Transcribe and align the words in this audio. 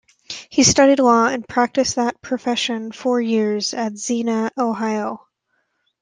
He 0.49 0.63
studied 0.63 0.97
law 0.97 1.27
and 1.27 1.47
practiced 1.47 1.97
that 1.97 2.23
profession 2.23 2.91
four 2.91 3.21
years 3.21 3.75
at 3.75 3.97
Xenia, 3.99 4.49
Ohio. 4.57 5.27